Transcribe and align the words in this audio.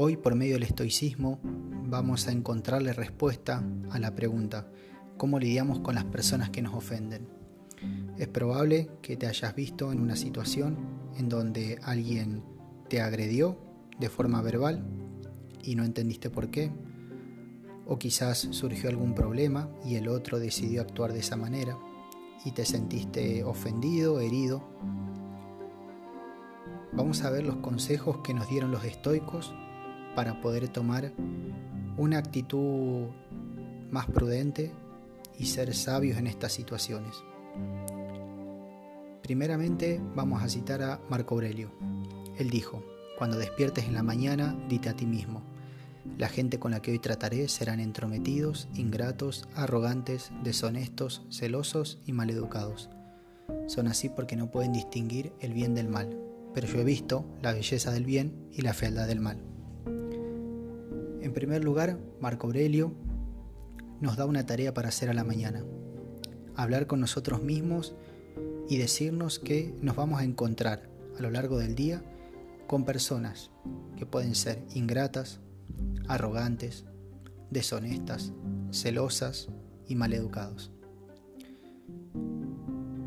Hoy 0.00 0.16
por 0.16 0.36
medio 0.36 0.54
del 0.54 0.62
estoicismo 0.62 1.40
vamos 1.42 2.28
a 2.28 2.30
encontrarle 2.30 2.92
respuesta 2.92 3.64
a 3.90 3.98
la 3.98 4.14
pregunta, 4.14 4.68
¿cómo 5.16 5.40
lidiamos 5.40 5.80
con 5.80 5.96
las 5.96 6.04
personas 6.04 6.50
que 6.50 6.62
nos 6.62 6.72
ofenden? 6.72 7.28
Es 8.16 8.28
probable 8.28 8.92
que 9.02 9.16
te 9.16 9.26
hayas 9.26 9.56
visto 9.56 9.90
en 9.90 9.98
una 9.98 10.14
situación 10.14 10.76
en 11.16 11.28
donde 11.28 11.80
alguien 11.82 12.44
te 12.88 13.00
agredió 13.00 13.58
de 13.98 14.08
forma 14.08 14.40
verbal 14.40 14.86
y 15.64 15.74
no 15.74 15.82
entendiste 15.82 16.30
por 16.30 16.48
qué, 16.48 16.70
o 17.84 17.98
quizás 17.98 18.38
surgió 18.52 18.90
algún 18.90 19.16
problema 19.16 19.68
y 19.84 19.96
el 19.96 20.06
otro 20.06 20.38
decidió 20.38 20.80
actuar 20.80 21.12
de 21.12 21.18
esa 21.18 21.34
manera 21.34 21.76
y 22.44 22.52
te 22.52 22.64
sentiste 22.64 23.42
ofendido, 23.42 24.20
herido. 24.20 24.62
Vamos 26.92 27.24
a 27.24 27.30
ver 27.30 27.44
los 27.44 27.56
consejos 27.56 28.18
que 28.18 28.32
nos 28.32 28.48
dieron 28.48 28.70
los 28.70 28.84
estoicos 28.84 29.52
para 30.18 30.40
poder 30.40 30.68
tomar 30.68 31.12
una 31.96 32.18
actitud 32.18 33.06
más 33.92 34.06
prudente 34.06 34.72
y 35.38 35.46
ser 35.46 35.72
sabios 35.76 36.18
en 36.18 36.26
estas 36.26 36.52
situaciones. 36.52 37.14
Primeramente 39.22 40.00
vamos 40.16 40.42
a 40.42 40.48
citar 40.48 40.82
a 40.82 41.00
Marco 41.08 41.36
Aurelio. 41.36 41.70
Él 42.36 42.50
dijo, 42.50 42.82
cuando 43.16 43.38
despiertes 43.38 43.84
en 43.84 43.94
la 43.94 44.02
mañana, 44.02 44.58
dite 44.68 44.88
a 44.88 44.96
ti 44.96 45.06
mismo, 45.06 45.44
la 46.18 46.28
gente 46.28 46.58
con 46.58 46.72
la 46.72 46.82
que 46.82 46.90
hoy 46.90 46.98
trataré 46.98 47.46
serán 47.46 47.78
entrometidos, 47.78 48.68
ingratos, 48.74 49.48
arrogantes, 49.54 50.32
deshonestos, 50.42 51.22
celosos 51.30 52.00
y 52.06 52.12
maleducados. 52.12 52.90
Son 53.68 53.86
así 53.86 54.08
porque 54.08 54.34
no 54.34 54.50
pueden 54.50 54.72
distinguir 54.72 55.32
el 55.38 55.52
bien 55.52 55.76
del 55.76 55.88
mal, 55.88 56.18
pero 56.54 56.66
yo 56.66 56.80
he 56.80 56.84
visto 56.84 57.24
la 57.40 57.52
belleza 57.52 57.92
del 57.92 58.04
bien 58.04 58.48
y 58.52 58.62
la 58.62 58.74
fealdad 58.74 59.06
del 59.06 59.20
mal. 59.20 59.40
En 61.28 61.34
primer 61.34 61.62
lugar, 61.62 61.98
Marco 62.22 62.46
Aurelio 62.46 62.94
nos 64.00 64.16
da 64.16 64.24
una 64.24 64.46
tarea 64.46 64.72
para 64.72 64.88
hacer 64.88 65.10
a 65.10 65.12
la 65.12 65.24
mañana. 65.24 65.62
Hablar 66.56 66.86
con 66.86 67.00
nosotros 67.00 67.42
mismos 67.42 67.94
y 68.66 68.78
decirnos 68.78 69.38
que 69.38 69.74
nos 69.82 69.94
vamos 69.94 70.20
a 70.20 70.24
encontrar 70.24 70.88
a 71.18 71.20
lo 71.20 71.30
largo 71.30 71.58
del 71.58 71.74
día 71.74 72.02
con 72.66 72.86
personas 72.86 73.50
que 73.98 74.06
pueden 74.06 74.34
ser 74.34 74.64
ingratas, 74.74 75.40
arrogantes, 76.08 76.86
deshonestas, 77.50 78.32
celosas 78.70 79.50
y 79.86 79.96
maleducados. 79.96 80.72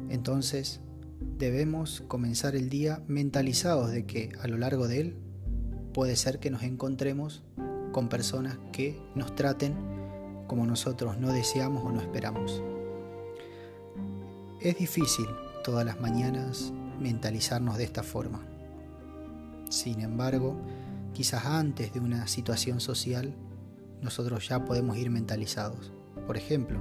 Entonces, 0.10 0.80
debemos 1.40 2.04
comenzar 2.08 2.56
el 2.56 2.70
día 2.70 3.02
mentalizados 3.08 3.90
de 3.90 4.06
que 4.06 4.32
a 4.40 4.48
lo 4.48 4.60
largo 4.60 4.88
de 4.88 5.02
él 5.02 5.16
puede 5.92 6.16
ser 6.16 6.38
que 6.38 6.52
nos 6.52 6.62
encontremos 6.62 7.44
con 7.92 8.10
personas 8.10 8.58
que 8.72 9.00
nos 9.16 9.36
traten 9.36 9.76
como 10.48 10.66
nosotros 10.66 11.18
no 11.18 11.32
deseamos 11.32 11.84
o 11.86 11.92
no 11.92 12.02
esperamos. 12.02 12.62
Es 14.60 14.78
difícil 14.78 15.28
todas 15.64 15.86
las 15.86 16.00
mañanas 16.00 16.74
mentalizarnos 17.00 17.78
de 17.78 17.86
esta 17.86 18.04
forma. 18.04 18.42
Sin 19.70 20.02
embargo, 20.02 20.56
quizás 21.14 21.46
antes 21.46 21.94
de 21.94 22.00
una 22.00 22.28
situación 22.28 22.80
social, 22.80 23.34
nosotros 24.02 24.48
ya 24.48 24.66
podemos 24.66 24.98
ir 24.98 25.10
mentalizados. 25.10 25.92
Por 26.28 26.38
ejemplo, 26.38 26.80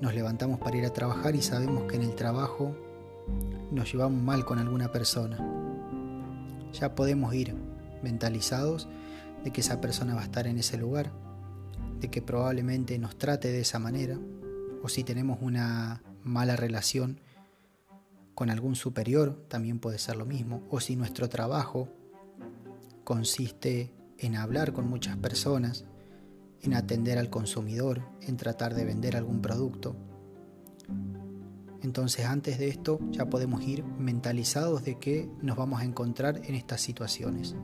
nos 0.00 0.14
levantamos 0.14 0.58
para 0.58 0.76
ir 0.76 0.84
a 0.84 0.92
trabajar 0.92 1.34
y 1.34 1.42
sabemos 1.42 1.84
que 1.84 1.96
en 1.96 2.02
el 2.02 2.14
trabajo 2.14 2.76
nos 3.70 3.90
llevamos 3.90 4.22
mal 4.22 4.44
con 4.44 4.58
alguna 4.58 4.92
persona. 4.92 5.38
Ya 6.72 6.94
podemos 6.94 7.32
ir 7.34 7.54
mentalizados 8.02 8.88
de 9.44 9.52
que 9.52 9.60
esa 9.60 9.80
persona 9.80 10.14
va 10.14 10.22
a 10.22 10.24
estar 10.24 10.46
en 10.46 10.58
ese 10.58 10.78
lugar, 10.78 11.12
de 12.00 12.10
que 12.10 12.22
probablemente 12.22 12.98
nos 12.98 13.16
trate 13.16 13.52
de 13.52 13.60
esa 13.60 13.78
manera, 13.78 14.18
o 14.82 14.88
si 14.88 15.04
tenemos 15.04 15.38
una 15.40 16.02
mala 16.22 16.56
relación 16.56 17.20
con 18.34 18.50
algún 18.50 18.74
superior, 18.74 19.44
también 19.48 19.78
puede 19.78 19.98
ser 19.98 20.16
lo 20.16 20.26
mismo, 20.26 20.62
o 20.70 20.80
si 20.80 20.96
nuestro 20.96 21.28
trabajo 21.28 21.88
consiste 23.04 23.92
en 24.18 24.36
hablar 24.36 24.72
con 24.72 24.88
muchas 24.88 25.16
personas, 25.18 25.84
en 26.62 26.74
atender 26.74 27.18
al 27.18 27.30
consumidor, 27.30 28.02
en 28.22 28.36
tratar 28.36 28.74
de 28.74 28.84
vender 28.84 29.16
algún 29.16 29.42
producto. 29.42 29.94
Entonces 31.82 32.24
antes 32.24 32.58
de 32.58 32.68
esto 32.68 32.98
ya 33.10 33.28
podemos 33.28 33.62
ir 33.62 33.84
mentalizados 33.84 34.84
de 34.84 34.98
que 34.98 35.28
nos 35.42 35.56
vamos 35.56 35.82
a 35.82 35.84
encontrar 35.84 36.40
en 36.44 36.54
estas 36.54 36.80
situaciones. 36.80 37.54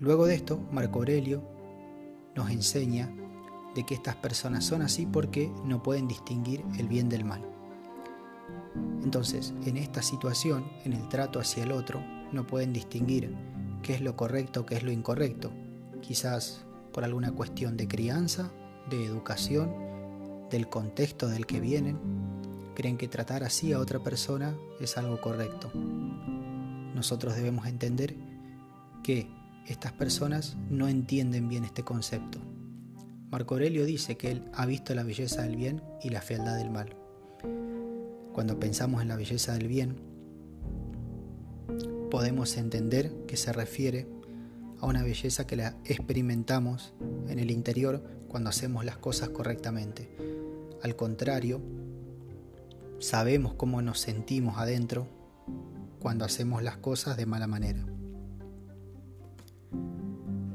Luego 0.00 0.26
de 0.26 0.34
esto, 0.34 0.58
Marco 0.72 1.00
Aurelio 1.00 1.42
nos 2.34 2.50
enseña 2.50 3.14
de 3.74 3.84
que 3.84 3.94
estas 3.94 4.16
personas 4.16 4.64
son 4.64 4.80
así 4.80 5.04
porque 5.04 5.52
no 5.64 5.82
pueden 5.82 6.08
distinguir 6.08 6.64
el 6.78 6.88
bien 6.88 7.10
del 7.10 7.26
mal. 7.26 7.42
Entonces, 9.04 9.52
en 9.66 9.76
esta 9.76 10.00
situación, 10.00 10.64
en 10.84 10.94
el 10.94 11.06
trato 11.08 11.38
hacia 11.38 11.64
el 11.64 11.72
otro, 11.72 12.02
no 12.32 12.46
pueden 12.46 12.72
distinguir 12.72 13.36
qué 13.82 13.94
es 13.94 14.00
lo 14.00 14.16
correcto, 14.16 14.64
qué 14.64 14.76
es 14.76 14.82
lo 14.82 14.90
incorrecto. 14.90 15.52
Quizás 16.00 16.64
por 16.94 17.04
alguna 17.04 17.32
cuestión 17.32 17.76
de 17.76 17.86
crianza, 17.86 18.50
de 18.88 19.04
educación, 19.04 19.70
del 20.50 20.70
contexto 20.70 21.28
del 21.28 21.44
que 21.44 21.60
vienen, 21.60 21.98
creen 22.74 22.96
que 22.96 23.06
tratar 23.06 23.44
así 23.44 23.74
a 23.74 23.78
otra 23.78 24.02
persona 24.02 24.56
es 24.80 24.96
algo 24.96 25.20
correcto. 25.20 25.70
Nosotros 26.94 27.36
debemos 27.36 27.66
entender 27.66 28.16
que 29.02 29.39
estas 29.66 29.92
personas 29.92 30.56
no 30.68 30.88
entienden 30.88 31.48
bien 31.48 31.64
este 31.64 31.82
concepto. 31.84 32.40
Marco 33.30 33.54
Aurelio 33.54 33.84
dice 33.84 34.16
que 34.16 34.32
él 34.32 34.44
ha 34.52 34.66
visto 34.66 34.94
la 34.94 35.04
belleza 35.04 35.42
del 35.42 35.56
bien 35.56 35.82
y 36.02 36.10
la 36.10 36.20
fealdad 36.20 36.56
del 36.56 36.70
mal. 36.70 36.96
Cuando 38.32 38.58
pensamos 38.58 39.02
en 39.02 39.08
la 39.08 39.16
belleza 39.16 39.52
del 39.52 39.68
bien, 39.68 39.96
podemos 42.10 42.56
entender 42.56 43.12
que 43.26 43.36
se 43.36 43.52
refiere 43.52 44.08
a 44.80 44.86
una 44.86 45.02
belleza 45.02 45.46
que 45.46 45.56
la 45.56 45.76
experimentamos 45.84 46.92
en 47.28 47.38
el 47.38 47.50
interior 47.50 48.02
cuando 48.28 48.50
hacemos 48.50 48.84
las 48.84 48.98
cosas 48.98 49.28
correctamente. 49.28 50.10
Al 50.82 50.96
contrario, 50.96 51.60
sabemos 52.98 53.54
cómo 53.54 53.80
nos 53.82 54.00
sentimos 54.00 54.58
adentro 54.58 55.06
cuando 56.00 56.24
hacemos 56.24 56.62
las 56.62 56.78
cosas 56.78 57.16
de 57.16 57.26
mala 57.26 57.46
manera. 57.46 57.86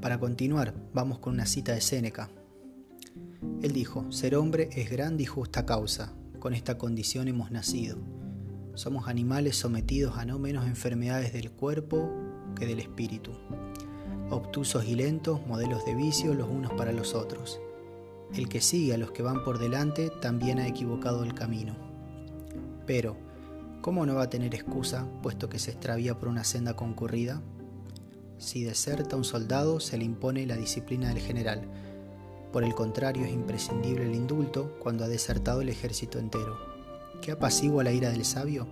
Para 0.05 0.19
continuar, 0.19 0.75
vamos 0.93 1.17
con 1.17 1.33
una 1.33 1.47
cita 1.47 1.71
de 1.71 1.81
Séneca. 1.81 2.29
Él 3.63 3.71
dijo, 3.71 4.11
ser 4.11 4.35
hombre 4.35 4.69
es 4.71 4.91
grande 4.91 5.23
y 5.23 5.25
justa 5.25 5.66
causa, 5.66 6.13
con 6.38 6.53
esta 6.53 6.77
condición 6.77 7.27
hemos 7.27 7.49
nacido. 7.49 7.97
Somos 8.75 9.07
animales 9.07 9.55
sometidos 9.55 10.19
a 10.19 10.25
no 10.25 10.38
menos 10.38 10.67
enfermedades 10.67 11.33
del 11.33 11.49
cuerpo 11.49 12.07
que 12.55 12.67
del 12.67 12.81
espíritu. 12.81 13.31
Obtusos 14.29 14.85
y 14.85 14.94
lentos, 14.94 15.41
modelos 15.47 15.83
de 15.85 15.95
vicio 15.95 16.35
los 16.35 16.49
unos 16.49 16.73
para 16.73 16.91
los 16.91 17.15
otros. 17.15 17.59
El 18.31 18.47
que 18.47 18.61
sigue 18.61 18.94
a 18.94 18.99
los 18.99 19.09
que 19.09 19.23
van 19.23 19.44
por 19.44 19.57
delante 19.57 20.11
también 20.21 20.59
ha 20.59 20.67
equivocado 20.67 21.23
el 21.23 21.33
camino. 21.33 21.75
Pero, 22.85 23.17
¿cómo 23.81 24.05
no 24.05 24.13
va 24.13 24.25
a 24.25 24.29
tener 24.29 24.53
excusa 24.53 25.07
puesto 25.23 25.49
que 25.49 25.57
se 25.57 25.71
extravía 25.71 26.19
por 26.19 26.27
una 26.27 26.44
senda 26.44 26.75
concurrida? 26.75 27.41
Si 28.38 28.63
deserta 28.63 29.16
un 29.16 29.23
soldado, 29.23 29.79
se 29.79 29.97
le 29.97 30.03
impone 30.03 30.46
la 30.46 30.57
disciplina 30.57 31.09
del 31.09 31.19
general. 31.19 31.62
Por 32.51 32.63
el 32.63 32.75
contrario, 32.75 33.25
es 33.25 33.31
imprescindible 33.31 34.06
el 34.06 34.16
indulto 34.16 34.78
cuando 34.79 35.03
ha 35.03 35.07
desertado 35.07 35.62
el 35.62 35.69
ejército 35.69 36.19
entero. 36.19 36.57
¿Qué 37.21 37.31
apacigua 37.31 37.83
la 37.83 37.92
ira 37.92 38.09
del 38.09 38.25
sabio? 38.25 38.68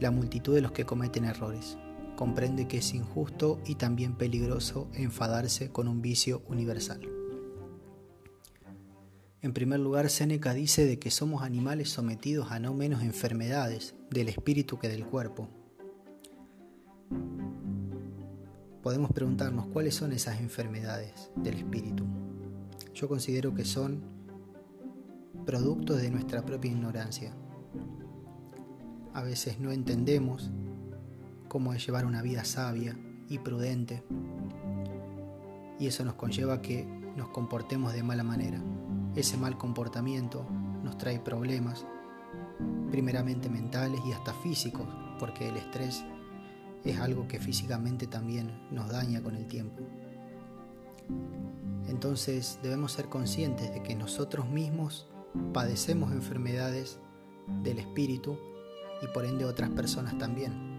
La 0.00 0.10
multitud 0.10 0.54
de 0.54 0.60
los 0.60 0.72
que 0.72 0.84
cometen 0.84 1.24
errores. 1.24 1.76
Comprende 2.16 2.68
que 2.68 2.78
es 2.78 2.94
injusto 2.94 3.60
y 3.66 3.74
también 3.74 4.16
peligroso 4.16 4.88
enfadarse 4.94 5.70
con 5.70 5.88
un 5.88 6.00
vicio 6.00 6.42
universal. 6.48 7.00
En 9.42 9.52
primer 9.52 9.80
lugar, 9.80 10.08
Séneca 10.08 10.54
dice 10.54 10.86
de 10.86 10.98
que 10.98 11.10
somos 11.10 11.42
animales 11.42 11.90
sometidos 11.90 12.50
a 12.52 12.60
no 12.60 12.72
menos 12.72 13.02
enfermedades 13.02 13.94
del 14.10 14.28
espíritu 14.28 14.78
que 14.78 14.88
del 14.88 15.04
cuerpo 15.04 15.50
podemos 18.84 19.12
preguntarnos 19.12 19.68
cuáles 19.68 19.94
son 19.94 20.12
esas 20.12 20.40
enfermedades 20.40 21.30
del 21.36 21.54
espíritu. 21.54 22.04
Yo 22.94 23.08
considero 23.08 23.54
que 23.54 23.64
son 23.64 24.02
productos 25.46 26.02
de 26.02 26.10
nuestra 26.10 26.44
propia 26.44 26.70
ignorancia. 26.70 27.32
A 29.14 29.22
veces 29.22 29.58
no 29.58 29.72
entendemos 29.72 30.50
cómo 31.48 31.72
es 31.72 31.86
llevar 31.86 32.04
una 32.04 32.20
vida 32.20 32.44
sabia 32.44 32.94
y 33.26 33.38
prudente 33.38 34.04
y 35.80 35.86
eso 35.86 36.04
nos 36.04 36.16
conlleva 36.16 36.60
que 36.60 36.84
nos 37.16 37.30
comportemos 37.30 37.94
de 37.94 38.02
mala 38.02 38.22
manera. 38.22 38.62
Ese 39.16 39.38
mal 39.38 39.56
comportamiento 39.56 40.46
nos 40.82 40.98
trae 40.98 41.18
problemas, 41.20 41.86
primeramente 42.90 43.48
mentales 43.48 44.02
y 44.06 44.12
hasta 44.12 44.34
físicos, 44.34 44.86
porque 45.18 45.48
el 45.48 45.56
estrés 45.56 46.04
es 46.84 47.00
algo 47.00 47.26
que 47.26 47.40
físicamente 47.40 48.06
también 48.06 48.50
nos 48.70 48.88
daña 48.90 49.22
con 49.22 49.36
el 49.36 49.46
tiempo. 49.46 49.82
Entonces 51.88 52.58
debemos 52.62 52.92
ser 52.92 53.08
conscientes 53.08 53.72
de 53.72 53.82
que 53.82 53.94
nosotros 53.94 54.48
mismos 54.48 55.06
padecemos 55.52 56.12
enfermedades 56.12 56.98
del 57.62 57.78
espíritu 57.78 58.38
y 59.02 59.06
por 59.08 59.24
ende 59.24 59.44
otras 59.44 59.70
personas 59.70 60.16
también. 60.18 60.74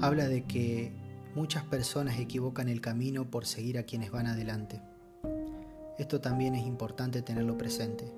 Habla 0.00 0.26
de 0.26 0.44
que 0.44 0.92
muchas 1.34 1.64
personas 1.64 2.18
equivocan 2.18 2.68
el 2.68 2.80
camino 2.80 3.30
por 3.30 3.46
seguir 3.46 3.78
a 3.78 3.84
quienes 3.84 4.10
van 4.10 4.26
adelante. 4.26 4.80
Esto 5.98 6.20
también 6.20 6.54
es 6.54 6.66
importante 6.66 7.22
tenerlo 7.22 7.58
presente. 7.58 8.10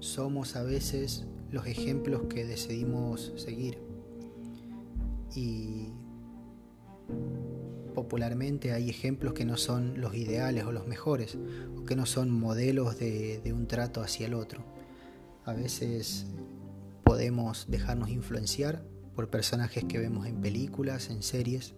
Somos 0.00 0.56
a 0.56 0.62
veces 0.62 1.26
los 1.50 1.66
ejemplos 1.66 2.22
que 2.28 2.44
decidimos 2.44 3.32
seguir 3.36 3.78
y 5.34 5.92
popularmente 7.94 8.72
hay 8.72 8.90
ejemplos 8.90 9.32
que 9.32 9.44
no 9.44 9.56
son 9.56 10.00
los 10.00 10.14
ideales 10.14 10.64
o 10.64 10.72
los 10.72 10.86
mejores, 10.86 11.36
o 11.76 11.84
que 11.84 11.96
no 11.96 12.06
son 12.06 12.30
modelos 12.30 12.98
de, 12.98 13.42
un 13.52 13.66
trato 13.66 14.02
hacia 14.02 14.26
el 14.26 14.34
otro. 14.34 14.64
A 15.44 15.52
veces 15.52 16.26
podemos 17.02 17.66
dejarnos 17.68 18.10
influenciar 18.10 18.84
por 19.16 19.30
personajes 19.30 19.84
que 19.84 19.98
vemos 19.98 20.26
en 20.26 20.40
películas, 20.40 21.10
en 21.10 21.22
series, 21.22 21.74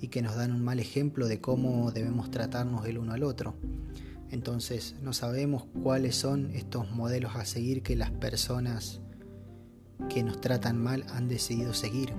y 0.00 0.08
que 0.08 0.22
nos 0.22 0.36
dan 0.36 0.52
un 0.52 0.62
mal 0.62 0.78
ejemplo 0.78 1.26
de 1.26 1.40
cómo 1.40 1.90
debemos 1.90 2.30
tratarnos 2.30 2.86
el 2.86 2.98
uno 2.98 3.12
al 3.12 3.24
otro. 3.24 3.54
Entonces 4.32 4.96
no 5.02 5.12
sabemos 5.12 5.66
cuáles 5.82 6.16
son 6.16 6.50
estos 6.52 6.90
modelos 6.90 7.36
a 7.36 7.44
seguir 7.44 7.82
que 7.82 7.96
las 7.96 8.10
personas 8.10 9.00
que 10.08 10.22
nos 10.22 10.40
tratan 10.40 10.82
mal 10.82 11.04
han 11.10 11.28
decidido 11.28 11.74
seguir. 11.74 12.14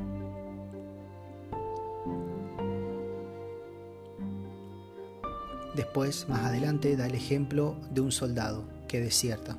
Después, 5.76 6.30
más 6.30 6.44
adelante, 6.44 6.96
da 6.96 7.08
el 7.08 7.16
ejemplo 7.16 7.76
de 7.92 8.02
un 8.02 8.12
soldado 8.12 8.64
que 8.88 9.02
desierta. 9.02 9.58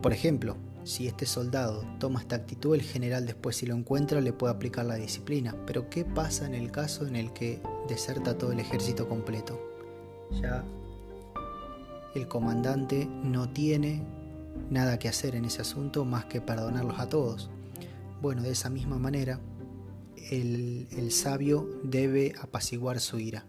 Por 0.00 0.12
ejemplo, 0.12 0.56
si 0.84 1.08
este 1.08 1.26
soldado 1.26 1.84
toma 1.98 2.20
esta 2.20 2.36
actitud, 2.36 2.76
el 2.76 2.82
general 2.82 3.26
después 3.26 3.56
si 3.56 3.66
lo 3.66 3.74
encuentra 3.74 4.20
le 4.20 4.32
puede 4.32 4.54
aplicar 4.54 4.86
la 4.86 4.94
disciplina. 4.94 5.56
Pero 5.66 5.90
¿qué 5.90 6.04
pasa 6.04 6.46
en 6.46 6.54
el 6.54 6.70
caso 6.70 7.04
en 7.04 7.16
el 7.16 7.32
que 7.32 7.60
deserta 7.88 8.38
todo 8.38 8.52
el 8.52 8.60
ejército 8.60 9.08
completo? 9.08 9.60
Ya 10.40 10.64
el 12.16 12.28
comandante 12.28 13.06
no 13.06 13.50
tiene 13.50 14.02
nada 14.70 14.98
que 14.98 15.08
hacer 15.08 15.34
en 15.34 15.44
ese 15.44 15.60
asunto 15.60 16.04
más 16.04 16.24
que 16.24 16.40
perdonarlos 16.40 16.98
a 16.98 17.08
todos. 17.08 17.50
Bueno, 18.22 18.42
de 18.42 18.50
esa 18.50 18.70
misma 18.70 18.98
manera, 18.98 19.38
el, 20.30 20.88
el 20.90 21.12
sabio 21.12 21.68
debe 21.82 22.34
apaciguar 22.40 23.00
su 23.00 23.18
ira 23.18 23.44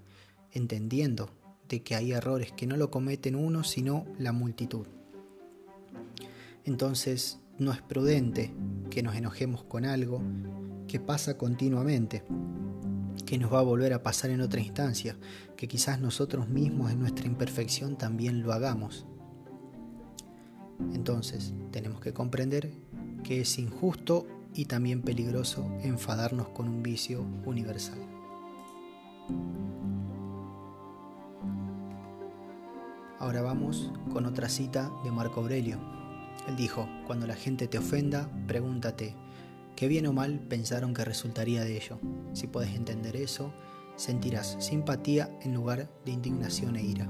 entendiendo 0.52 1.30
de 1.69 1.81
que 1.81 1.96
hay 1.96 2.12
errores 2.12 2.52
que 2.52 2.68
no 2.68 2.78
lo 2.78 2.92
cometen 2.92 3.36
uno, 3.36 3.64
sino 3.64 4.06
la 4.19 4.31
multitud. 4.31 4.88
Entonces, 6.66 7.40
no 7.58 7.72
es 7.72 7.81
prudente 7.81 8.54
que 8.90 9.02
nos 9.02 9.16
enojemos 9.16 9.64
con 9.64 9.86
algo 9.86 10.22
que 10.88 11.00
pasa 11.00 11.38
continuamente, 11.38 12.24
que 13.28 13.38
nos 13.38 13.54
va 13.54 13.60
a 13.60 13.64
volver 13.64 13.94
a 13.94 14.02
pasar 14.02 14.32
en 14.32 14.40
otra 14.40 14.62
instancia, 14.62 15.18
que 15.58 15.68
quizás 15.68 16.00
nosotros 16.00 16.48
mismos 16.48 16.92
en 16.92 17.00
nuestra 17.00 17.28
imperfección 17.28 17.98
también 17.98 18.42
lo 18.42 18.54
hagamos. 18.54 19.06
Entonces, 20.94 21.54
tenemos 21.72 22.00
que 22.00 22.14
comprender 22.14 22.72
que 23.24 23.42
es 23.42 23.60
injusto 23.60 24.26
y 24.54 24.66
también 24.66 25.02
peligroso 25.02 25.70
enfadarnos 25.84 26.48
con 26.50 26.70
un 26.70 26.82
vicio 26.82 27.26
universal. 27.46 28.00
Ahora 33.20 33.42
vamos 33.42 33.92
con 34.14 34.26
otra 34.26 34.48
cita 34.48 34.90
de 35.04 35.12
Marco 35.12 35.42
Aurelio. 35.42 35.80
Él 36.48 36.56
dijo, 36.56 36.88
cuando 37.06 37.28
la 37.28 37.36
gente 37.36 37.68
te 37.68 37.78
ofenda, 37.78 38.30
pregúntate, 38.48 39.16
¿qué 39.78 39.88
bien 39.88 40.08
o 40.08 40.12
mal 40.12 40.40
pensaron 40.40 40.96
que 40.96 41.06
resultaría 41.06 41.64
de 41.64 41.78
ello? 41.78 42.00
Si 42.34 42.48
puedes 42.48 42.76
entender 42.76 43.16
eso, 43.16 43.54
sentirás 43.96 44.58
simpatía 44.60 45.30
en 45.44 45.54
lugar 45.54 45.88
de 46.04 46.12
indignación 46.12 46.76
e 46.78 46.84
ira. 46.84 47.08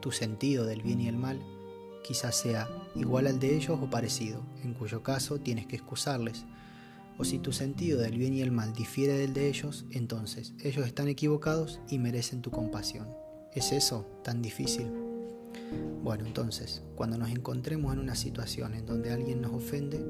Tu 0.00 0.12
sentido 0.12 0.66
del 0.66 0.82
bien 0.82 1.00
y 1.00 1.08
el 1.08 1.16
mal 1.16 1.40
quizás 2.04 2.36
sea 2.36 2.68
igual 2.94 3.26
al 3.26 3.40
de 3.40 3.56
ellos 3.56 3.78
o 3.80 3.88
parecido, 3.88 4.44
en 4.62 4.74
cuyo 4.74 5.02
caso 5.02 5.40
tienes 5.40 5.66
que 5.66 5.76
excusarles. 5.76 6.44
O 7.16 7.24
si 7.24 7.38
tu 7.38 7.52
sentido 7.52 8.00
del 8.00 8.18
bien 8.18 8.34
y 8.34 8.42
el 8.42 8.52
mal 8.52 8.74
difiere 8.74 9.14
del 9.14 9.32
de 9.32 9.48
ellos, 9.48 9.86
entonces 9.90 10.52
ellos 10.62 10.86
están 10.86 11.08
equivocados 11.08 11.80
y 11.88 11.98
merecen 11.98 12.42
tu 12.42 12.50
compasión. 12.50 13.08
¿Es 13.54 13.72
eso 13.72 14.06
tan 14.22 14.42
difícil? 14.42 14.88
Bueno, 16.02 16.26
entonces, 16.26 16.82
cuando 16.96 17.16
nos 17.16 17.30
encontremos 17.30 17.94
en 17.94 17.98
una 17.98 18.14
situación 18.14 18.74
en 18.74 18.84
donde 18.84 19.10
alguien 19.10 19.40
nos 19.40 19.52
ofende, 19.52 20.04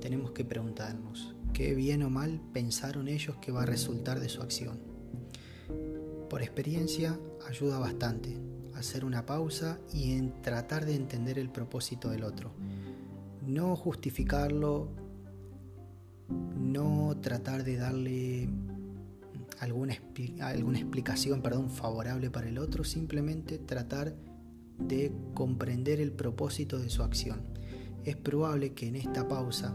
tenemos 0.00 0.32
que 0.32 0.44
preguntarnos, 0.44 1.35
¿qué 1.56 1.74
bien 1.74 2.02
o 2.02 2.10
mal 2.10 2.42
pensaron 2.52 3.08
ellos 3.08 3.38
que 3.38 3.50
va 3.50 3.62
a 3.62 3.64
resultar 3.64 4.20
de 4.20 4.28
su 4.28 4.42
acción? 4.42 4.78
Por 6.28 6.42
experiencia, 6.42 7.18
ayuda 7.48 7.78
bastante 7.78 8.36
hacer 8.74 9.06
una 9.06 9.24
pausa 9.24 9.80
y 9.90 10.12
en 10.12 10.42
tratar 10.42 10.84
de 10.84 10.94
entender 10.94 11.38
el 11.38 11.48
propósito 11.48 12.10
del 12.10 12.24
otro. 12.24 12.52
No 13.46 13.74
justificarlo, 13.74 14.90
no 16.28 17.16
tratar 17.22 17.64
de 17.64 17.76
darle 17.78 18.50
alguna, 19.58 19.94
alguna 20.42 20.78
explicación 20.78 21.40
perdón, 21.40 21.70
favorable 21.70 22.28
para 22.28 22.50
el 22.50 22.58
otro, 22.58 22.84
simplemente 22.84 23.56
tratar 23.56 24.14
de 24.78 25.10
comprender 25.32 26.02
el 26.02 26.12
propósito 26.12 26.78
de 26.78 26.90
su 26.90 27.02
acción. 27.02 27.40
Es 28.04 28.16
probable 28.16 28.74
que 28.74 28.88
en 28.88 28.96
esta 28.96 29.26
pausa 29.26 29.74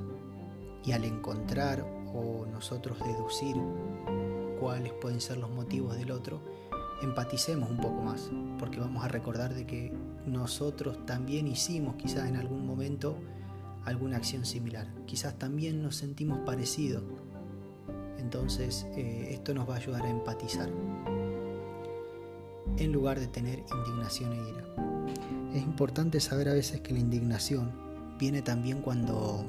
y 0.83 0.92
al 0.92 1.06
encontrar 1.06 1.86
o 2.13 2.45
nosotros 2.45 3.00
deducir 3.00 3.56
cuáles 4.60 4.94
pueden 4.94 5.22
ser 5.22 5.38
los 5.38 5.50
motivos 5.50 5.98
del 5.98 6.12
otro, 6.12 6.42
empaticemos 7.01 7.69
un 7.69 7.78
poco 7.78 8.01
más, 8.01 8.30
porque 8.60 8.80
vamos 8.80 9.04
a 9.04 9.07
recordar 9.07 9.54
de 9.54 9.66
que 9.66 9.92
nosotros 10.25 11.06
también 11.06 11.48
hicimos 11.48 11.95
quizás 11.95 12.30
en 12.30 12.35
algún 12.35 12.66
momento 12.66 13.18
alguna 13.85 14.18
acción 14.18 14.45
similar, 14.45 14.88
quizás 15.06 15.38
también 15.40 15.81
nos 15.81 15.95
sentimos 15.95 16.40
parecidos, 16.45 17.04
entonces 18.19 18.85
eh, 18.95 19.30
esto 19.31 19.54
nos 19.54 19.68
va 19.68 19.76
a 19.76 19.78
ayudar 19.78 20.04
a 20.04 20.09
empatizar 20.09 20.69
en 22.78 22.92
lugar 22.92 23.19
de 23.19 23.28
tener 23.28 23.64
indignación 23.76 24.33
e 24.33 24.50
ira. 24.50 24.66
Es 25.54 25.64
importante 25.64 26.19
saber 26.19 26.47
a 26.47 26.54
veces 26.54 26.81
que 26.81 26.94
la 26.94 27.00
indignación 27.00 27.71
viene 28.18 28.42
también 28.42 28.81
cuando 28.81 29.44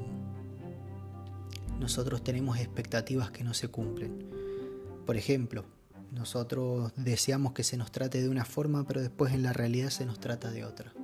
nosotros 1.82 2.22
tenemos 2.22 2.58
expectativas 2.58 3.32
que 3.32 3.42
no 3.42 3.54
se 3.54 3.66
cumplen. 3.66 4.30
Por 5.04 5.16
ejemplo, 5.16 5.64
nosotros 6.12 6.92
deseamos 6.96 7.52
que 7.52 7.64
se 7.64 7.76
nos 7.76 7.90
trate 7.90 8.22
de 8.22 8.28
una 8.28 8.44
forma, 8.44 8.86
pero 8.86 9.00
después 9.00 9.34
en 9.34 9.42
la 9.42 9.52
realidad 9.52 9.90
se 9.90 10.06
nos 10.06 10.20
trata 10.20 10.52
de 10.52 10.64
otra. 10.64 10.94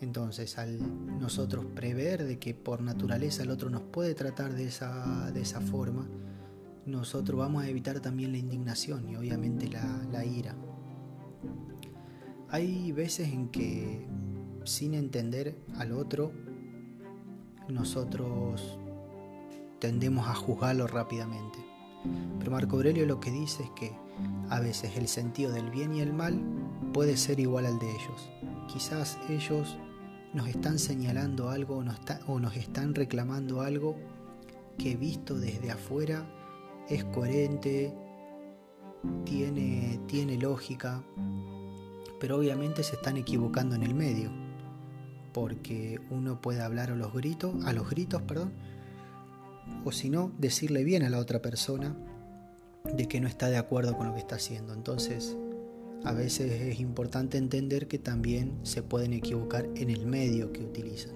Entonces, 0.00 0.56
al 0.56 0.78
nosotros 1.18 1.66
prever 1.74 2.24
de 2.24 2.38
que 2.38 2.54
por 2.54 2.80
naturaleza 2.80 3.42
el 3.42 3.50
otro 3.50 3.70
nos 3.70 3.82
puede 3.82 4.14
tratar 4.14 4.54
de 4.54 4.66
esa, 4.66 5.30
de 5.32 5.42
esa 5.42 5.60
forma, 5.60 6.08
nosotros 6.86 7.38
vamos 7.38 7.64
a 7.64 7.68
evitar 7.68 8.00
también 8.00 8.32
la 8.32 8.38
indignación 8.38 9.08
y 9.08 9.16
obviamente 9.16 9.68
la, 9.68 10.00
la 10.12 10.24
ira. 10.24 10.54
Hay 12.50 12.92
veces 12.92 13.28
en 13.28 13.48
que 13.48 14.06
sin 14.64 14.94
entender 14.94 15.56
al 15.74 15.92
otro, 15.92 16.32
nosotros 17.68 18.78
tendemos 19.78 20.28
a 20.28 20.34
juzgarlo 20.34 20.86
rápidamente. 20.86 21.58
Pero 22.38 22.50
Marco 22.50 22.76
Aurelio 22.76 23.06
lo 23.06 23.20
que 23.20 23.30
dice 23.30 23.62
es 23.62 23.70
que 23.70 23.92
a 24.50 24.60
veces 24.60 24.96
el 24.96 25.08
sentido 25.08 25.52
del 25.52 25.70
bien 25.70 25.94
y 25.94 26.00
el 26.00 26.12
mal 26.12 26.40
puede 26.92 27.16
ser 27.16 27.40
igual 27.40 27.66
al 27.66 27.78
de 27.78 27.90
ellos. 27.90 28.30
Quizás 28.72 29.18
ellos 29.28 29.76
nos 30.34 30.48
están 30.48 30.78
señalando 30.78 31.50
algo 31.50 31.84
o 32.26 32.38
nos, 32.38 32.56
están 32.56 32.94
reclamando 32.94 33.60
algo 33.60 33.96
que 34.78 34.96
visto 34.96 35.38
desde 35.38 35.70
afuera 35.70 36.26
es 36.88 37.04
coherente, 37.04 37.94
tiene 39.24 40.38
lógica, 40.40 41.02
pero 42.18 42.38
obviamente 42.38 42.82
se 42.82 42.96
están 42.96 43.16
equivocando 43.16 43.74
en 43.74 43.82
el 43.82 43.94
medio, 43.94 44.30
porque 45.32 46.00
uno 46.10 46.40
puede 46.40 46.60
hablar 46.60 46.90
a 46.90 46.96
los 46.96 47.12
gritos, 47.12 47.64
a 47.64 47.72
los 47.72 47.88
gritos, 47.88 48.22
perdón, 48.22 48.52
o 49.84 49.92
si 49.92 50.10
no, 50.10 50.32
decirle 50.38 50.84
bien 50.84 51.02
a 51.02 51.10
la 51.10 51.18
otra 51.18 51.40
persona 51.42 51.96
de 52.94 53.06
que 53.06 53.20
no 53.20 53.28
está 53.28 53.48
de 53.48 53.56
acuerdo 53.56 53.96
con 53.96 54.08
lo 54.08 54.14
que 54.14 54.20
está 54.20 54.36
haciendo. 54.36 54.72
Entonces, 54.72 55.36
a 56.04 56.12
veces 56.12 56.50
es 56.62 56.80
importante 56.80 57.38
entender 57.38 57.86
que 57.88 57.98
también 57.98 58.58
se 58.62 58.82
pueden 58.82 59.12
equivocar 59.12 59.68
en 59.76 59.90
el 59.90 60.06
medio 60.06 60.52
que 60.52 60.62
utilizan. 60.62 61.14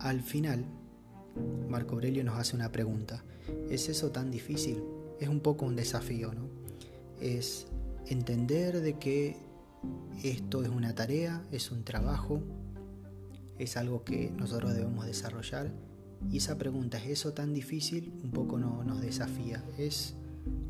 al 0.00 0.20
final, 0.20 0.66
Marco 1.68 1.94
Aurelio 1.94 2.22
nos 2.24 2.38
hace 2.38 2.54
una 2.54 2.70
pregunta. 2.70 3.24
¿Es 3.70 3.88
eso 3.88 4.10
tan 4.10 4.30
difícil? 4.30 4.82
Es 5.18 5.28
un 5.28 5.40
poco 5.40 5.64
un 5.64 5.76
desafío, 5.76 6.34
¿no? 6.34 6.48
Es 7.20 7.66
entender 8.06 8.82
de 8.82 8.98
que 8.98 9.36
esto 10.22 10.62
es 10.62 10.68
una 10.68 10.94
tarea, 10.94 11.42
es 11.50 11.70
un 11.70 11.84
trabajo, 11.84 12.40
es 13.58 13.76
algo 13.76 14.04
que 14.04 14.30
nosotros 14.30 14.74
debemos 14.74 15.06
desarrollar. 15.06 15.72
Y 16.30 16.38
esa 16.38 16.56
pregunta, 16.56 16.98
¿es 16.98 17.06
eso 17.06 17.32
tan 17.34 17.52
difícil? 17.52 18.18
Un 18.22 18.30
poco 18.30 18.58
no, 18.58 18.82
nos 18.84 19.00
desafía. 19.00 19.62
Es 19.78 20.14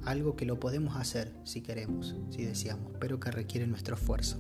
algo 0.04 0.37
que 0.37 0.44
lo 0.44 0.59
podemos 0.59 0.97
hacer 0.97 1.33
si 1.44 1.61
queremos, 1.61 2.16
si 2.30 2.44
deseamos, 2.44 2.92
pero 2.99 3.21
que 3.21 3.30
requiere 3.30 3.66
nuestro 3.66 3.94
esfuerzo. 3.94 4.38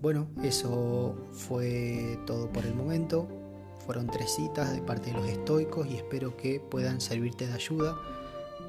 Bueno, 0.00 0.28
eso 0.42 1.16
fue 1.32 2.18
todo 2.26 2.52
por 2.52 2.64
el 2.66 2.74
momento. 2.74 3.28
Fueron 3.84 4.06
tres 4.06 4.34
citas 4.34 4.72
de 4.72 4.82
parte 4.82 5.10
de 5.10 5.16
los 5.16 5.28
estoicos 5.28 5.86
y 5.88 5.94
espero 5.94 6.36
que 6.36 6.60
puedan 6.60 7.00
servirte 7.00 7.46
de 7.46 7.54
ayuda 7.54 7.96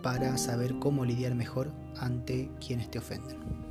para 0.01 0.37
saber 0.37 0.79
cómo 0.79 1.03
lidiar 1.03 1.35
mejor 1.35 1.71
ante 1.97 2.49
quienes 2.59 2.89
te 2.89 2.99
ofenden. 2.99 3.68